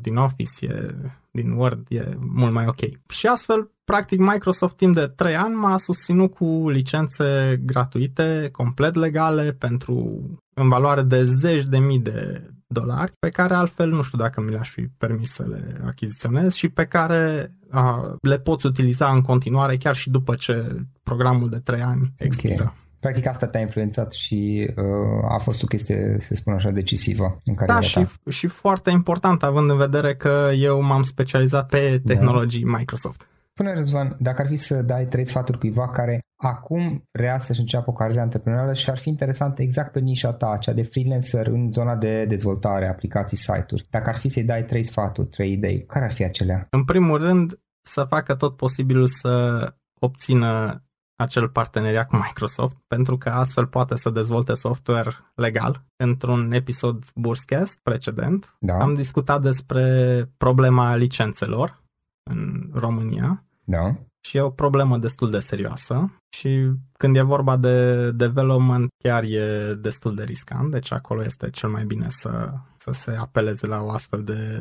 din 0.00 0.16
Office, 0.16 0.66
e, 0.66 0.94
din 1.30 1.50
Word, 1.50 1.86
e 1.88 2.08
mult 2.18 2.52
mai 2.52 2.66
ok. 2.66 2.80
Și 3.08 3.26
astfel, 3.26 3.70
practic, 3.84 4.18
Microsoft 4.18 4.76
timp 4.76 4.94
de 4.94 5.06
3 5.06 5.36
ani 5.36 5.54
m-a 5.54 5.78
susținut 5.78 6.34
cu 6.34 6.68
licențe 6.68 7.60
gratuite, 7.64 8.48
complet 8.52 8.94
legale, 8.94 9.52
pentru 9.52 10.20
în 10.54 10.68
valoare 10.68 11.02
de 11.02 11.24
zeci 11.24 11.64
de 11.64 11.78
mii 11.78 12.00
de 12.00 12.50
dolari, 12.66 13.12
pe 13.18 13.28
care 13.28 13.54
altfel 13.54 13.88
nu 13.88 14.02
știu 14.02 14.18
dacă 14.18 14.40
mi 14.40 14.50
le-aș 14.50 14.70
fi 14.70 14.82
permis 14.98 15.30
să 15.30 15.46
le 15.48 15.80
achiziționez 15.86 16.54
și 16.54 16.68
pe 16.68 16.84
care 16.84 17.52
a, 17.70 18.16
le 18.20 18.38
poți 18.38 18.66
utiliza 18.66 19.10
în 19.10 19.20
continuare 19.20 19.76
chiar 19.76 19.94
și 19.94 20.10
după 20.10 20.34
ce 20.34 20.84
programul 21.02 21.48
de 21.48 21.58
3 21.58 21.82
ani 21.82 22.12
expiră. 22.16 22.54
Okay. 22.54 22.86
Practic 23.00 23.26
asta 23.26 23.46
te-a 23.46 23.60
influențat 23.60 24.12
și 24.12 24.70
uh, 24.76 25.34
a 25.34 25.38
fost 25.38 25.62
o 25.62 25.66
chestie, 25.66 26.16
să 26.20 26.34
spun 26.34 26.52
așa, 26.52 26.70
decisivă 26.70 27.40
în 27.44 27.54
cariera 27.54 27.80
Da, 27.80 27.86
și, 27.86 28.06
și 28.28 28.46
foarte 28.46 28.90
important, 28.90 29.42
având 29.42 29.70
în 29.70 29.76
vedere 29.76 30.14
că 30.14 30.50
eu 30.56 30.82
m-am 30.82 31.02
specializat 31.02 31.68
pe 31.68 32.00
da. 32.02 32.14
tehnologii 32.14 32.64
da. 32.64 32.76
Microsoft. 32.76 33.28
Până 33.54 33.72
Răzvan, 33.74 34.16
dacă 34.20 34.42
ar 34.42 34.48
fi 34.48 34.56
să 34.56 34.82
dai 34.82 35.06
trei 35.06 35.26
sfaturi 35.26 35.58
cuiva 35.58 35.88
care 35.88 36.20
acum 36.36 37.02
vrea 37.12 37.38
să-și 37.38 37.60
înceapă 37.60 37.90
o 37.90 37.92
carieră 37.92 38.20
antreprenorială 38.20 38.74
și 38.74 38.90
ar 38.90 38.98
fi 38.98 39.08
interesant 39.08 39.58
exact 39.58 39.92
pe 39.92 40.00
nișa 40.00 40.32
ta, 40.32 40.56
cea 40.60 40.72
de 40.72 40.82
freelancer 40.82 41.46
în 41.46 41.70
zona 41.70 41.96
de 41.96 42.24
dezvoltare, 42.24 42.88
aplicații, 42.88 43.36
site-uri. 43.36 43.86
Dacă 43.90 44.10
ar 44.10 44.16
fi 44.16 44.28
să-i 44.28 44.44
dai 44.44 44.64
trei 44.64 44.82
sfaturi, 44.82 45.28
trei 45.28 45.52
idei, 45.52 45.84
care 45.84 46.04
ar 46.04 46.12
fi 46.12 46.24
acelea? 46.24 46.66
În 46.70 46.84
primul 46.84 47.18
rând, 47.18 47.60
să 47.82 48.04
facă 48.04 48.34
tot 48.34 48.56
posibilul 48.56 49.06
să 49.06 49.64
obțină 50.00 50.82
acel 51.18 51.48
parteneriat 51.48 52.08
cu 52.08 52.16
Microsoft, 52.16 52.76
pentru 52.86 53.16
că 53.16 53.28
astfel 53.28 53.66
poate 53.66 53.96
să 53.96 54.10
dezvolte 54.10 54.54
software 54.54 55.10
legal. 55.34 55.82
Într-un 55.96 56.52
episod 56.52 57.04
Burscast 57.14 57.78
precedent 57.82 58.56
da. 58.58 58.74
am 58.74 58.94
discutat 58.94 59.42
despre 59.42 60.24
problema 60.36 60.96
licențelor 60.96 61.82
în 62.30 62.70
România. 62.72 63.44
Da. 63.64 63.94
Și 64.20 64.36
e 64.36 64.40
o 64.40 64.50
problemă 64.50 64.98
destul 64.98 65.30
de 65.30 65.38
serioasă 65.38 66.20
și 66.36 66.70
când 66.92 67.16
e 67.16 67.22
vorba 67.22 67.56
de 67.56 68.10
development 68.10 68.88
chiar 69.04 69.22
e 69.22 69.74
destul 69.74 70.14
de 70.14 70.22
riscant, 70.22 70.70
deci 70.70 70.92
acolo 70.92 71.24
este 71.24 71.50
cel 71.50 71.68
mai 71.68 71.84
bine 71.84 72.06
să, 72.08 72.52
să 72.92 73.10
se 73.10 73.16
apeleze 73.16 73.66
la 73.66 73.82
o 73.82 73.90
astfel 73.90 74.22
de 74.24 74.60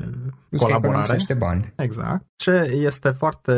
Plus 0.49 0.61
colaborare. 0.61 1.17
bani. 1.37 1.73
Exact. 1.75 2.25
Ce 2.35 2.51
este 2.73 3.09
foarte 3.09 3.53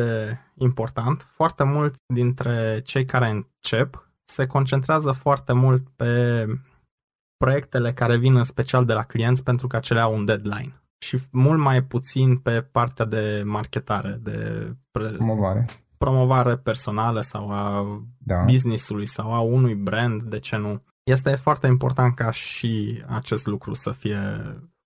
important, 0.58 1.28
foarte 1.36 1.64
mult 1.64 1.96
dintre 2.14 2.82
cei 2.86 3.06
care 3.06 3.28
încep 3.30 4.08
se 4.26 4.46
concentrează 4.46 5.12
foarte 5.12 5.54
mult 5.54 5.88
pe 5.96 6.46
proiectele 7.38 7.94
care 7.94 8.18
vin 8.18 8.36
în 8.36 8.44
special 8.44 8.86
de 8.86 8.94
la 8.94 9.04
clienți 9.04 9.44
pentru 9.44 9.68
că 9.68 9.76
acelea 9.76 10.04
au 10.04 10.14
un 10.16 10.26
deadline 10.26 10.82
și 11.06 11.20
mult 11.32 11.60
mai 11.60 11.82
puțin 11.84 12.38
pe 12.38 12.62
partea 12.62 13.06
de 13.06 13.42
marketare, 13.46 14.20
de 14.22 14.70
pre- 14.92 15.12
promovare. 15.12 15.66
promovare 15.98 16.56
personală 16.58 17.22
sau 17.22 17.50
a 17.52 17.86
da. 18.18 18.44
business-ului 18.44 19.06
sau 19.06 19.34
a 19.34 19.40
unui 19.40 19.76
brand, 19.76 20.22
de 20.22 20.40
ce 20.40 20.56
nu. 20.56 20.84
Este 21.10 21.36
foarte 21.36 21.68
important 21.68 22.16
ca 22.16 22.32
și 22.32 23.04
acest 23.08 23.46
lucru 23.46 23.74
să 23.74 23.92
fie 23.92 24.20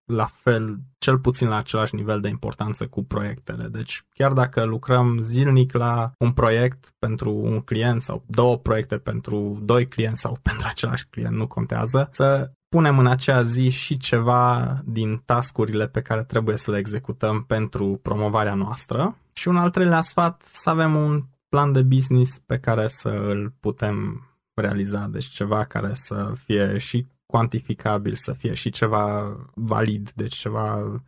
la 0.06 0.30
fel, 0.34 0.80
cel 0.98 1.20
puțin 1.20 1.48
la 1.48 1.58
același 1.58 1.96
nivel 1.96 2.20
de 2.22 2.28
importanță 2.28 2.88
cu 2.88 3.04
proiectele. 3.04 3.68
Deci 3.68 4.06
chiar 4.14 4.34
dacă 4.34 4.64
lucrăm 4.64 5.20
zilnic 5.22 5.74
la 5.74 6.12
un 6.18 6.32
proiect 6.32 6.94
pentru 7.00 7.32
un 7.32 7.62
client 7.62 8.02
sau 8.02 8.24
două 8.28 8.58
proiecte 8.58 8.98
pentru 8.98 9.60
doi 9.62 9.88
clienți 9.88 10.22
sau 10.22 10.40
pentru 10.50 10.68
același 10.70 11.08
client, 11.10 11.36
nu 11.36 11.48
contează, 11.48 12.08
să 12.12 12.52
punem 12.70 13.00
în 13.00 13.08
acea 13.08 13.44
zi 13.44 13.70
și 13.70 13.98
ceva 13.98 14.74
din 14.86 15.22
tascurile 15.26 15.88
pe 15.88 16.02
care 16.02 16.24
trebuie 16.24 16.58
să 16.58 16.72
le 16.72 16.78
executăm 16.78 17.44
pentru 17.44 18.00
promovarea 18.02 18.54
noastră. 18.54 19.18
Și 19.34 19.48
un 19.48 19.58
al 19.58 19.70
treilea 19.70 20.02
sfat, 20.02 20.42
să 20.52 20.70
avem 20.70 20.96
un 20.96 21.24
plan 21.50 21.72
de 21.72 21.82
business 21.82 22.40
pe 22.46 22.58
care 22.58 22.88
să 22.88 23.10
îl 23.10 23.54
putem 23.60 24.28
realiza, 24.62 25.08
deci 25.12 25.26
ceva 25.26 25.66
care 25.66 25.92
să 25.94 26.34
fie 26.46 26.78
și 26.78 27.08
cuantificabil, 27.26 28.14
să 28.16 28.34
fie 28.34 28.54
și 28.54 28.70
ceva 28.70 29.36
valid, 29.54 30.12
deci 30.12 30.36
ceva 30.36 31.02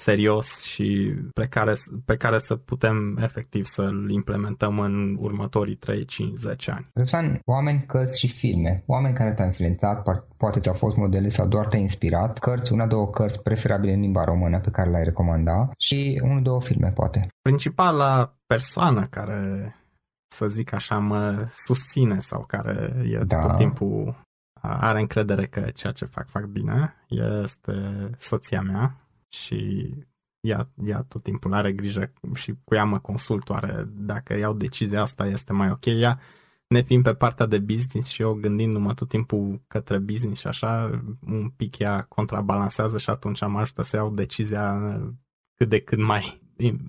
serios 0.00 0.62
și 0.62 1.14
pe 1.34 1.46
care, 1.46 1.74
pe 2.04 2.16
care 2.16 2.38
să 2.38 2.56
putem 2.56 3.16
efectiv 3.16 3.64
să-l 3.64 4.10
implementăm 4.10 4.78
în 4.78 5.16
următorii 5.18 5.76
3, 5.76 6.04
5, 6.04 6.38
10 6.38 6.70
ani. 6.70 6.88
Răzvan, 6.94 7.40
oameni, 7.44 7.84
cărți 7.86 8.18
și 8.20 8.28
filme, 8.28 8.82
oameni 8.86 9.14
care 9.14 9.34
te-au 9.34 9.46
influențat, 9.46 10.02
poate 10.36 10.60
ți-au 10.60 10.74
fost 10.74 10.96
modele 10.96 11.28
sau 11.28 11.48
doar 11.48 11.66
te-ai 11.66 11.82
inspirat, 11.82 12.38
cărți, 12.38 12.72
una, 12.72 12.86
două 12.86 13.06
cărți 13.10 13.42
preferabile 13.42 13.92
în 13.92 14.00
limba 14.00 14.24
română 14.24 14.60
pe 14.60 14.70
care 14.70 14.90
le-ai 14.90 15.04
recomanda 15.04 15.70
și 15.78 16.20
unul, 16.24 16.42
două 16.42 16.60
filme, 16.60 16.92
poate. 16.94 17.28
Principala 17.42 18.34
persoană 18.46 19.06
care 19.10 19.74
să 20.30 20.46
zic 20.46 20.72
așa, 20.72 20.98
mă 20.98 21.48
susține 21.56 22.18
sau 22.18 22.44
care 22.46 23.02
e 23.10 23.18
da. 23.18 23.46
tot 23.46 23.56
timpul 23.56 24.28
are 24.62 25.00
încredere 25.00 25.46
că 25.46 25.60
ceea 25.60 25.92
ce 25.92 26.04
fac, 26.04 26.28
fac 26.28 26.44
bine, 26.44 26.94
este 27.08 28.10
soția 28.18 28.60
mea 28.60 28.96
și 29.28 29.90
ea, 30.40 30.68
ea 30.84 31.04
tot 31.08 31.22
timpul 31.22 31.54
are 31.54 31.72
grijă 31.72 32.12
și 32.34 32.54
cu 32.64 32.74
ea 32.74 32.84
mă 32.84 32.98
consultoare 32.98 33.84
dacă 33.88 34.36
iau 34.36 34.54
decizia 34.54 35.00
asta 35.00 35.26
este 35.26 35.52
mai 35.52 35.70
ok. 35.70 35.84
Ea, 35.84 36.20
ne 36.68 36.82
fiind 36.82 37.02
pe 37.02 37.14
partea 37.14 37.46
de 37.46 37.58
business 37.58 38.08
și 38.08 38.22
eu 38.22 38.32
gândindu-mă 38.34 38.94
tot 38.94 39.08
timpul 39.08 39.60
către 39.66 39.98
business 39.98 40.40
și 40.40 40.46
așa, 40.46 41.00
un 41.26 41.48
pic 41.48 41.78
ea 41.78 42.02
contrabalansează 42.02 42.98
și 42.98 43.10
atunci 43.10 43.42
am 43.42 43.56
ajută 43.56 43.82
să 43.82 43.96
iau 43.96 44.10
decizia 44.10 44.98
cât 45.54 45.68
de 45.68 45.80
cât 45.80 45.98
mai, 45.98 46.40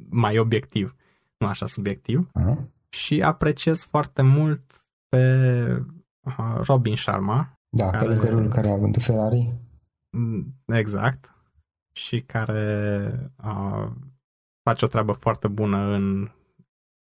mai 0.09 0.37
obiectiv, 0.37 0.95
nu 1.37 1.47
așa 1.47 1.65
subiectiv. 1.65 2.29
Uh-huh. 2.39 2.80
Și 2.93 3.21
apreciez 3.21 3.79
foarte 3.79 4.21
mult 4.21 4.85
pe 5.09 5.85
Robin 6.61 6.95
Sharma. 6.95 7.53
Da, 7.69 7.89
care, 7.89 8.05
călugărul 8.05 8.47
care 8.47 8.69
a 8.69 8.75
vândut 8.75 9.03
Ferrari. 9.03 9.53
Mm, 10.17 10.55
exact 10.65 11.31
și 11.91 12.21
care 12.21 13.11
uh, 13.43 13.91
face 14.63 14.85
o 14.85 14.87
treabă 14.87 15.11
foarte 15.11 15.47
bună 15.47 15.77
în 15.77 16.31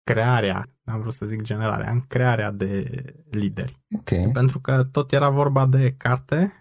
crearea, 0.04 0.70
am 0.86 1.00
vrut 1.00 1.13
să 1.13 1.25
zic 1.25 1.42
generarea, 1.42 1.92
în 1.92 2.02
crearea 2.08 2.52
de 2.52 2.90
lideri. 3.30 3.80
Okay. 4.00 4.30
Pentru 4.34 4.60
că 4.60 4.84
tot 4.84 5.12
era 5.12 5.30
vorba 5.30 5.66
de 5.66 5.94
carte, 5.98 6.54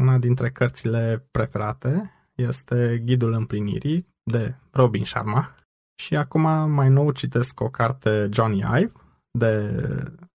una 0.00 0.18
dintre 0.18 0.50
cărțile 0.50 1.26
preferate 1.30 2.10
este 2.34 3.02
Ghidul 3.04 3.32
împlinirii 3.32 4.08
de 4.22 4.54
Robin 4.70 5.04
Sharma 5.04 5.54
și 5.94 6.16
acum 6.16 6.70
mai 6.70 6.88
nou 6.88 7.10
citesc 7.10 7.60
o 7.60 7.68
carte 7.68 8.28
Johnny 8.32 8.58
Ive 8.58 8.92
de 9.30 9.74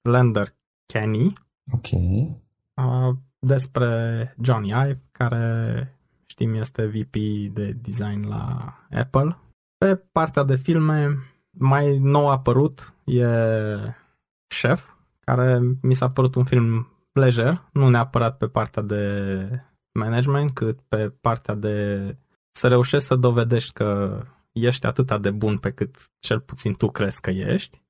Lander 0.01 0.55
Kenny 0.85 1.33
Ok. 1.71 1.91
uh, 1.91 3.15
despre 3.39 4.35
Johnny 4.41 4.69
Ive 4.69 5.01
care 5.11 5.91
știm, 6.25 6.53
este 6.53 6.85
VP 6.85 7.15
de 7.53 7.71
design 7.71 8.27
la 8.27 8.73
Apple. 8.91 9.37
Pe 9.77 9.95
partea 9.95 10.43
de 10.43 10.55
filme, 10.55 11.17
mai 11.51 11.97
nou 11.97 12.29
apărut 12.29 12.93
e 13.03 13.25
Chef, 14.47 14.85
care 15.19 15.59
mi 15.81 15.93
s-a 15.93 16.09
părut 16.09 16.35
un 16.35 16.43
film 16.43 16.87
pleasure, 17.11 17.61
nu 17.71 17.89
neapărat 17.89 18.37
pe 18.37 18.47
partea 18.47 18.81
de 18.81 19.47
management, 19.99 20.53
cât 20.53 20.79
pe 20.81 21.09
partea 21.21 21.55
de 21.55 22.15
să 22.51 22.67
reușești 22.67 23.07
să 23.07 23.15
dovedești 23.15 23.73
că 23.73 24.21
ești 24.65 24.85
atât 24.85 25.21
de 25.21 25.31
bun 25.31 25.57
pe 25.57 25.71
cât 25.71 26.11
cel 26.19 26.39
puțin 26.39 26.73
tu 26.73 26.87
crezi 26.87 27.21
că 27.21 27.29
ești 27.29 27.81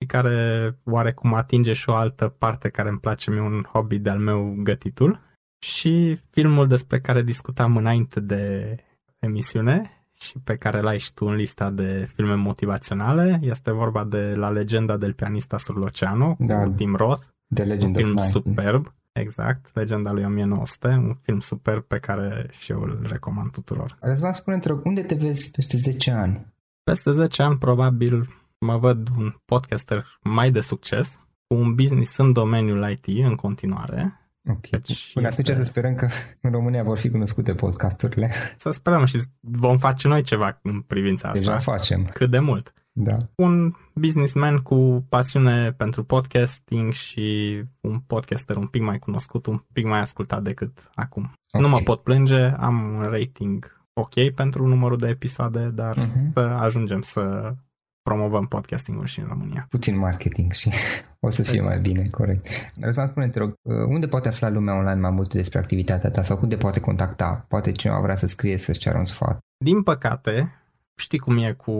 și 0.00 0.06
care 0.06 0.76
oarecum 0.84 1.34
atinge 1.34 1.72
și 1.72 1.88
o 1.88 1.94
altă 1.94 2.34
parte 2.38 2.68
care 2.68 2.88
îmi 2.88 2.98
place 2.98 3.30
mie 3.30 3.40
un 3.40 3.62
hobby 3.72 3.98
de-al 3.98 4.18
meu 4.18 4.54
gătitul. 4.58 5.20
Și 5.58 6.20
filmul 6.30 6.66
despre 6.66 7.00
care 7.00 7.22
discutam 7.22 7.76
înainte 7.76 8.20
de 8.20 8.76
emisiune 9.18 10.06
și 10.12 10.38
pe 10.44 10.56
care 10.56 10.80
l-ai 10.80 10.98
și 10.98 11.14
tu 11.14 11.26
în 11.26 11.34
lista 11.34 11.70
de 11.70 12.08
filme 12.14 12.34
motivaționale, 12.34 13.38
este 13.42 13.70
vorba 13.70 14.04
de 14.04 14.34
La 14.34 14.50
legenda 14.50 14.96
del 14.96 15.12
pianista 15.12 15.58
sul 15.58 15.76
l'oceano, 15.78 16.36
da, 16.38 16.62
cu 16.62 16.68
Tim 16.68 16.94
Roth, 16.94 17.22
de 17.46 17.62
Legend 17.62 17.96
un 17.96 18.02
film 18.02 18.18
superb, 18.18 18.94
exact, 19.14 19.74
Legenda 19.74 20.12
lui 20.12 20.24
1900, 20.24 20.88
un 20.88 21.14
film 21.22 21.40
superb 21.40 21.82
pe 21.82 21.98
care 21.98 22.50
și 22.58 22.72
eu 22.72 22.80
îl 22.80 23.06
recomand 23.08 23.50
tuturor. 23.50 23.96
Răzvan, 24.00 24.32
spune 24.32 24.58
te 24.58 24.68
rog, 24.68 24.84
unde 24.84 25.02
te 25.02 25.14
vezi 25.14 25.50
peste 25.50 25.76
10 25.76 26.10
ani? 26.10 26.52
Peste 26.82 27.10
10 27.10 27.42
ani 27.42 27.58
probabil 27.58 28.28
mă 28.58 28.76
văd 28.76 29.08
un 29.16 29.34
podcaster 29.44 30.18
mai 30.22 30.50
de 30.50 30.60
succes, 30.60 31.20
cu 31.46 31.54
un 31.54 31.74
business 31.74 32.16
în 32.16 32.32
domeniul 32.32 32.90
IT 32.90 33.24
în 33.24 33.34
continuare, 33.34 34.24
Ok. 34.48 34.68
Deci 34.68 35.12
Până 35.12 35.28
este... 35.28 35.40
atunci 35.40 35.56
să 35.56 35.62
sperăm 35.62 35.94
că 35.94 36.08
în 36.40 36.50
România 36.50 36.82
vor 36.82 36.98
fi 36.98 37.10
cunoscute 37.10 37.54
podcasturile. 37.54 38.30
Să 38.58 38.70
sperăm 38.70 39.04
și 39.04 39.22
vom 39.40 39.78
face 39.78 40.08
noi 40.08 40.22
ceva 40.22 40.58
în 40.62 40.80
privința 40.80 41.28
asta. 41.28 41.40
Deja 41.40 41.58
facem. 41.58 42.04
Cât 42.04 42.30
de 42.30 42.38
mult. 42.38 42.72
Da. 42.96 43.16
Un 43.34 43.74
businessman 43.94 44.58
cu 44.58 45.06
pasiune 45.08 45.72
pentru 45.72 46.04
podcasting 46.04 46.92
și 46.92 47.62
un 47.80 48.00
podcaster 48.06 48.56
un 48.56 48.66
pic 48.66 48.82
mai 48.82 48.98
cunoscut, 48.98 49.46
un 49.46 49.62
pic 49.72 49.84
mai 49.84 50.00
ascultat 50.00 50.42
decât 50.42 50.90
acum. 50.94 51.22
Okay. 51.22 51.60
Nu 51.60 51.68
mă 51.68 51.80
pot 51.80 52.02
plânge, 52.02 52.40
am 52.40 52.94
un 52.96 53.02
rating 53.02 53.86
ok 53.92 54.30
pentru 54.34 54.66
numărul 54.66 54.98
de 54.98 55.08
episoade, 55.08 55.70
dar 55.74 55.96
uh-huh. 55.96 56.32
să 56.32 56.40
ajungem 56.40 57.02
să 57.02 57.54
promovăm 58.02 58.46
podcastingul 58.46 59.06
și 59.06 59.20
în 59.20 59.26
România. 59.26 59.66
Puțin 59.70 59.98
marketing 59.98 60.52
și 60.52 60.70
o 61.26 61.30
să 61.30 61.42
fie 61.42 61.58
exact. 61.58 61.74
mai 61.74 61.82
bine, 61.82 62.08
corect. 62.10 62.46
Răzvan, 62.80 63.06
spune 63.06 63.28
te 63.28 63.38
rog, 63.38 63.48
uh, 63.62 63.74
unde 63.88 64.06
poate 64.06 64.28
afla 64.28 64.48
lumea 64.48 64.74
online 64.74 65.00
mai 65.00 65.10
multe 65.10 65.36
despre 65.36 65.58
activitatea 65.58 66.10
ta 66.10 66.22
sau 66.22 66.38
unde 66.42 66.56
poate 66.56 66.80
contacta? 66.80 67.44
Poate 67.48 67.72
cineva 67.72 68.00
vrea 68.00 68.16
să 68.16 68.26
scrie, 68.26 68.58
să-și 68.58 68.78
ceară 68.78 68.98
un 68.98 69.04
sfat. 69.04 69.38
Din 69.64 69.82
păcate, 69.82 70.60
știi 70.96 71.18
cum 71.18 71.38
e 71.38 71.52
cu 71.52 71.72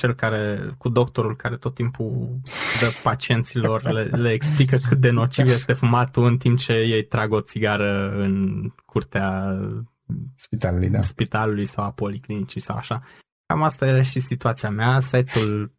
cel 0.00 0.14
care, 0.14 0.74
cu 0.78 0.88
doctorul 0.88 1.36
care 1.36 1.56
tot 1.56 1.74
timpul 1.74 2.40
dă 2.80 2.86
pacienților, 3.02 3.90
le, 3.92 4.02
le 4.02 4.30
explică 4.30 4.76
cât 4.88 4.98
de 4.98 5.10
nociv 5.10 5.46
este 5.46 5.72
fumatul 5.72 6.24
în 6.24 6.36
timp 6.36 6.58
ce 6.58 6.72
ei 6.72 7.04
trag 7.04 7.32
o 7.32 7.40
țigară 7.40 8.14
în 8.16 8.62
curtea 8.86 9.58
spitalului, 10.34 10.88
da. 10.88 11.02
spitalului 11.02 11.66
sau 11.66 11.84
a 11.84 11.90
policlinicii 11.90 12.60
sau 12.60 12.76
așa. 12.76 13.02
Cam 13.46 13.62
asta 13.62 13.86
era 13.86 14.02
și 14.02 14.20
situația 14.20 14.70
mea. 14.70 15.00
Site-ul 15.00 15.72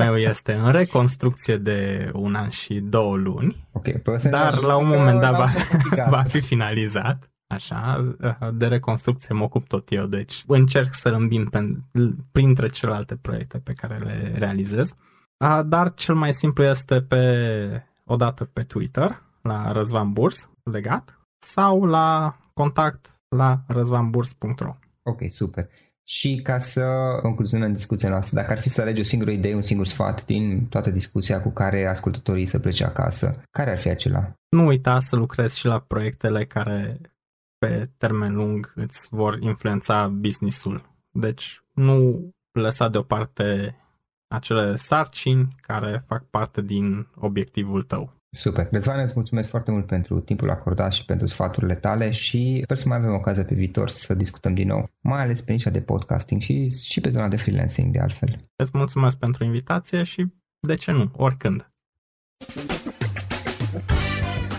meu 0.00 0.16
este 0.16 0.52
în 0.52 0.72
reconstrucție 0.72 1.56
de 1.56 2.10
un 2.12 2.34
an 2.34 2.48
și 2.48 2.74
două 2.74 3.16
luni, 3.16 3.68
okay, 3.72 4.02
dar 4.30 4.62
la 4.62 4.76
un 4.76 4.86
moment 4.86 5.20
dat 5.20 5.36
va, 5.36 5.52
va 6.16 6.22
fi 6.22 6.40
finalizat. 6.40 7.30
Așa, 7.46 8.14
de 8.54 8.66
reconstrucție 8.66 9.34
mă 9.34 9.44
ocup 9.44 9.66
tot 9.66 9.92
eu, 9.92 10.06
deci 10.06 10.44
încerc 10.46 10.94
să 10.94 11.08
îmbin 11.08 11.48
printre 12.32 12.68
celelalte 12.68 13.16
proiecte 13.16 13.58
pe 13.58 13.72
care 13.72 13.98
le 13.98 14.32
realizez. 14.38 14.94
Dar 15.66 15.94
cel 15.94 16.14
mai 16.14 16.32
simplu 16.32 16.64
este 16.64 17.00
pe 17.00 17.86
odată 18.04 18.44
pe 18.44 18.62
Twitter, 18.62 19.22
la 19.42 19.72
Răzvan 19.72 20.12
Burs, 20.12 20.48
legat, 20.62 21.20
sau 21.38 21.84
la 21.84 22.36
contact 22.52 23.20
la 23.36 23.60
răzvanburs.ro. 23.66 24.76
Ok, 25.02 25.20
super. 25.28 25.68
Și 26.08 26.40
ca 26.42 26.58
să 26.58 26.84
concluzionăm 27.22 27.72
discuția 27.72 28.08
noastră, 28.08 28.40
dacă 28.40 28.52
ar 28.52 28.58
fi 28.58 28.68
să 28.68 28.80
alegi 28.80 29.00
o 29.00 29.04
singură 29.04 29.30
idee, 29.30 29.54
un 29.54 29.62
singur 29.62 29.86
sfat 29.86 30.24
din 30.24 30.66
toată 30.66 30.90
discuția 30.90 31.42
cu 31.42 31.50
care 31.50 31.86
ascultătorii 31.86 32.46
să 32.46 32.58
plece 32.58 32.84
acasă, 32.84 33.42
care 33.50 33.70
ar 33.70 33.78
fi 33.78 33.88
acela? 33.88 34.32
Nu 34.48 34.66
uita 34.66 35.00
să 35.00 35.16
lucrezi 35.16 35.58
și 35.58 35.66
la 35.66 35.78
proiectele 35.78 36.44
care 36.44 37.00
pe 37.58 37.90
termen 37.96 38.34
lung 38.34 38.72
îți 38.74 39.08
vor 39.10 39.38
influența 39.40 40.08
businessul. 40.08 40.94
Deci 41.10 41.62
nu 41.72 42.28
lăsa 42.52 42.88
deoparte 42.88 43.76
acele 44.28 44.76
sarcini 44.76 45.48
care 45.60 46.04
fac 46.06 46.24
parte 46.24 46.62
din 46.62 47.08
obiectivul 47.14 47.82
tău. 47.82 48.14
Super. 48.30 48.68
Răzvan, 48.70 49.00
îți 49.00 49.12
mulțumesc 49.14 49.48
foarte 49.48 49.70
mult 49.70 49.86
pentru 49.86 50.20
timpul 50.20 50.50
acordat 50.50 50.92
și 50.92 51.04
pentru 51.04 51.26
sfaturile 51.26 51.74
tale 51.74 52.10
și 52.10 52.60
sper 52.62 52.76
să 52.76 52.88
mai 52.88 52.96
avem 52.96 53.14
ocazia 53.14 53.44
pe 53.44 53.54
viitor 53.54 53.88
să 53.88 54.14
discutăm 54.14 54.54
din 54.54 54.66
nou, 54.66 54.90
mai 55.00 55.20
ales 55.20 55.42
pe 55.42 55.52
nișa 55.52 55.70
de 55.70 55.80
podcasting 55.80 56.40
și, 56.40 56.70
și 56.82 57.00
pe 57.00 57.10
zona 57.10 57.28
de 57.28 57.36
freelancing 57.36 57.92
de 57.92 57.98
altfel. 57.98 58.36
Îți 58.56 58.70
mulțumesc 58.72 59.16
pentru 59.16 59.44
invitație 59.44 60.02
și 60.02 60.26
de 60.60 60.74
ce 60.74 60.92
nu, 60.92 61.10
oricând. 61.16 61.70